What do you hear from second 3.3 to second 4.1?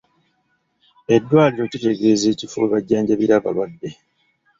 abalwadde.